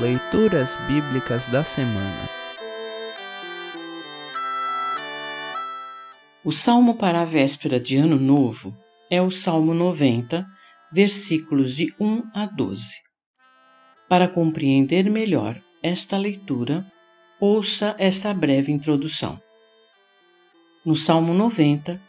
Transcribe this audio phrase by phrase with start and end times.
[0.00, 2.28] Leituras Bíblicas da Semana
[6.44, 8.76] O salmo para a véspera de Ano Novo
[9.10, 10.46] é o Salmo 90,
[10.92, 13.00] versículos de 1 a 12.
[14.08, 16.86] Para compreender melhor esta leitura,
[17.40, 19.42] ouça esta breve introdução.
[20.86, 22.00] No Salmo 90,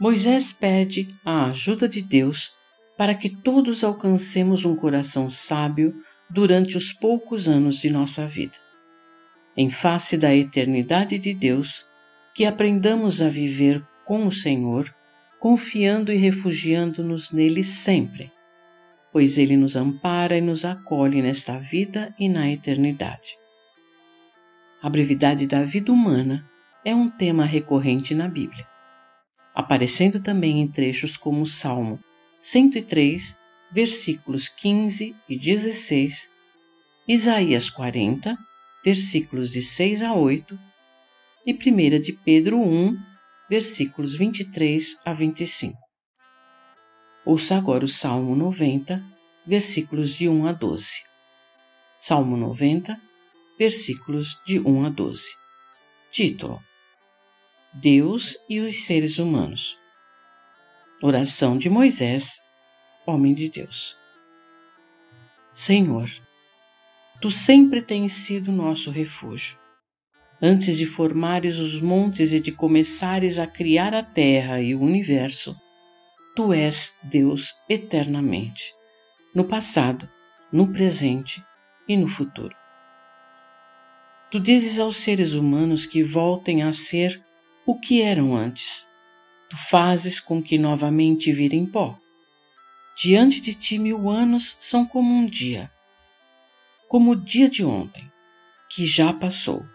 [0.00, 2.50] Moisés pede a ajuda de Deus
[2.96, 5.94] para que todos alcancemos um coração sábio
[6.28, 8.54] durante os poucos anos de nossa vida.
[9.56, 11.86] Em face da eternidade de Deus,
[12.34, 14.94] que aprendamos a viver com o Senhor,
[15.40, 18.30] confiando e refugiando-nos nele sempre,
[19.12, 23.38] pois ele nos ampara e nos acolhe nesta vida e na eternidade.
[24.82, 26.48] A brevidade da vida humana
[26.84, 28.66] é um tema recorrente na Bíblia,
[29.54, 31.98] aparecendo também em trechos como o Salmo
[32.38, 33.36] 103
[33.70, 36.30] versículos 15 e 16,
[37.08, 38.36] Isaías 40,
[38.84, 40.58] versículos de 6 a 8
[41.46, 42.96] e 1 de Pedro 1,
[43.48, 45.76] versículos 23 a 25.
[47.24, 49.04] Ouça agora o Salmo 90,
[49.46, 51.02] versículos de 1 a 12.
[51.98, 53.00] Salmo 90,
[53.58, 55.34] versículos de 1 a 12.
[56.10, 56.62] Título:
[57.74, 59.76] Deus e os seres humanos.
[61.02, 62.40] Oração de Moisés
[63.06, 63.96] homem de Deus.
[65.52, 66.10] Senhor,
[67.20, 69.56] tu sempre tens sido nosso refúgio.
[70.42, 75.56] Antes de formares os montes e de começares a criar a terra e o universo,
[76.34, 78.74] tu és Deus eternamente,
[79.34, 80.06] no passado,
[80.52, 81.42] no presente
[81.88, 82.54] e no futuro.
[84.30, 87.24] Tu dizes aos seres humanos que voltem a ser
[87.64, 88.86] o que eram antes.
[89.48, 91.98] Tu fazes com que novamente virem pó
[92.98, 95.70] Diante de ti, mil anos são como um dia,
[96.88, 98.10] como o dia de ontem,
[98.70, 99.66] que já passou.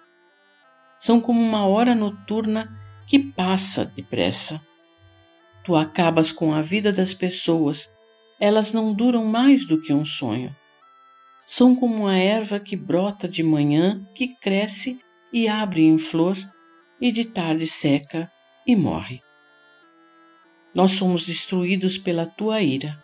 [0.98, 4.60] São como uma hora noturna que passa depressa.
[5.64, 7.94] Tu acabas com a vida das pessoas,
[8.40, 10.56] elas não duram mais do que um sonho.
[11.46, 15.00] São como a erva que brota de manhã, que cresce
[15.32, 16.38] e abre em flor,
[17.00, 18.32] e de tarde seca
[18.66, 19.22] e morre.
[20.74, 23.00] Nós somos destruídos pela tua ira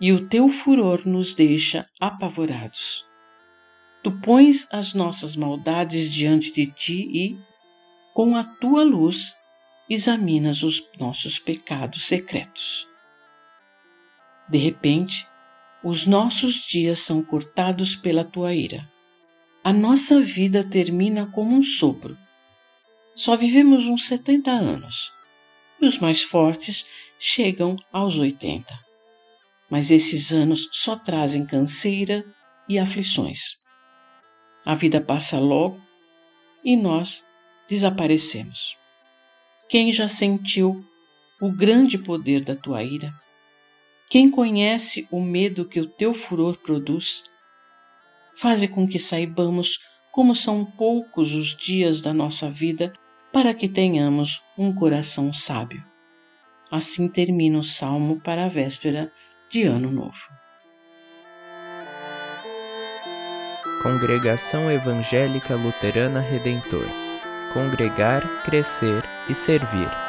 [0.00, 3.04] e o teu furor nos deixa apavorados.
[4.02, 7.38] Tu pões as nossas maldades diante de ti e,
[8.14, 9.34] com a tua luz,
[9.90, 12.86] examinas os nossos pecados secretos.
[14.48, 15.26] De repente,
[15.82, 18.88] os nossos dias são cortados pela tua ira.
[19.64, 22.16] A nossa vida termina como um sopro.
[23.14, 25.12] Só vivemos uns 70 anos
[25.80, 26.86] e os mais fortes
[27.18, 28.87] chegam aos 80
[29.70, 32.24] mas esses anos só trazem canseira
[32.68, 33.56] e aflições.
[34.64, 35.80] A vida passa logo
[36.64, 37.26] e nós
[37.68, 38.76] desaparecemos.
[39.68, 40.84] Quem já sentiu
[41.40, 43.12] o grande poder da tua ira?
[44.10, 47.24] Quem conhece o medo que o teu furor produz?
[48.34, 49.80] Faze com que saibamos
[50.10, 52.92] como são poucos os dias da nossa vida
[53.32, 55.84] para que tenhamos um coração sábio.
[56.70, 59.12] Assim termina o salmo para a véspera
[59.50, 60.28] de Ano Novo.
[63.82, 66.86] Congregação Evangélica Luterana Redentor
[67.52, 70.07] Congregar, Crescer e Servir.